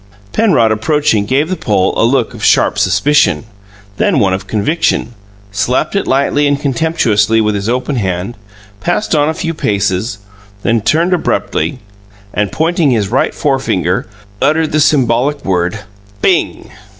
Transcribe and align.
Penrod, 0.33 0.71
approaching, 0.71 1.27
gave 1.27 1.47
the 1.47 1.55
pole 1.55 1.93
a 1.95 2.01
look 2.01 2.33
of 2.33 2.43
sharp 2.43 2.79
suspicion, 2.79 3.45
then 3.97 4.17
one 4.17 4.33
of 4.33 4.47
conviction; 4.47 5.13
slapped 5.51 5.95
it 5.95 6.07
lightly 6.07 6.47
and 6.47 6.59
contemptuously 6.59 7.39
with 7.39 7.53
his 7.53 7.69
open 7.69 7.97
hand; 7.97 8.35
passed 8.79 9.13
on 9.13 9.29
a 9.29 9.33
few 9.35 9.53
paces, 9.53 10.17
but 10.63 10.85
turned 10.87 11.13
abruptly, 11.13 11.77
and, 12.33 12.51
pointing 12.51 12.89
his 12.89 13.09
right 13.09 13.35
forefinger, 13.35 14.07
uttered 14.41 14.71
the 14.71 14.79
symbolic 14.79 15.45
word, 15.45 15.81
"Bing!" 16.19 16.71